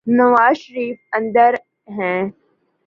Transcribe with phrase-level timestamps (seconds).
[0.07, 1.55] نوازشریف اندر
[1.97, 2.23] ہیں۔